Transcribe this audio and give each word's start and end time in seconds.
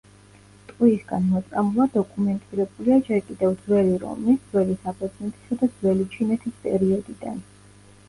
ტყვიისგან 0.69 1.27
მოწამვლა 1.33 1.87
დოკუმენტირებულია 1.97 2.99
ჯერ 3.11 3.23
კიდევ 3.29 3.55
ძველი 3.69 3.95
რომის, 4.07 4.43
ძველი 4.57 4.81
საბერძნეთისა 4.83 5.63
და 5.65 5.73
ძველი 5.79 6.13
ჩინეთის 6.19 6.61
პერიოდიდან. 6.69 7.43